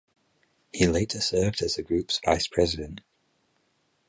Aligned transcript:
He 0.73 0.87
later 0.87 1.21
served 1.21 1.61
as 1.61 1.75
the 1.75 1.83
group's 1.83 2.19
vice-president. 2.25 3.01